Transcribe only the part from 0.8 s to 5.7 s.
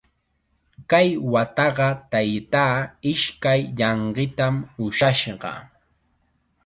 Kay wataqa taytaa ishkay llanqitam ushashqa.